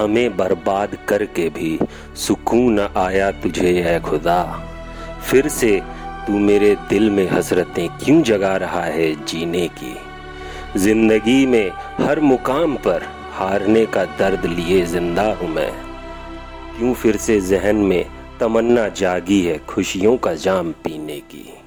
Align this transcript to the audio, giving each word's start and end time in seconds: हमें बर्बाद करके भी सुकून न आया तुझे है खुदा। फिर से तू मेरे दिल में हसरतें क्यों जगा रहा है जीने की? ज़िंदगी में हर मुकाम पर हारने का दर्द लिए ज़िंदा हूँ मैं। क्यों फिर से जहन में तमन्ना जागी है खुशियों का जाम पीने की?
हमें 0.00 0.36
बर्बाद 0.36 0.96
करके 1.08 1.48
भी 1.48 1.78
सुकून 2.16 2.80
न 2.80 2.88
आया 2.96 3.30
तुझे 3.30 3.80
है 3.82 4.00
खुदा। 4.00 4.42
फिर 5.30 5.48
से 5.48 5.80
तू 6.26 6.38
मेरे 6.38 6.74
दिल 6.88 7.10
में 7.10 7.28
हसरतें 7.30 7.88
क्यों 7.88 8.22
जगा 8.22 8.56
रहा 8.56 8.84
है 8.84 9.24
जीने 9.24 9.68
की? 9.68 9.96
ज़िंदगी 10.76 11.46
में 11.46 11.70
हर 12.00 12.20
मुकाम 12.20 12.76
पर 12.76 13.02
हारने 13.32 13.86
का 13.86 14.04
दर्द 14.04 14.46
लिए 14.46 14.84
ज़िंदा 14.86 15.32
हूँ 15.34 15.48
मैं। 15.48 15.70
क्यों 16.76 16.94
फिर 16.94 17.16
से 17.16 17.40
जहन 17.40 17.76
में 17.76 18.04
तमन्ना 18.40 18.88
जागी 18.88 19.40
है 19.42 19.58
खुशियों 19.68 20.16
का 20.16 20.34
जाम 20.34 20.72
पीने 20.72 21.18
की? 21.20 21.59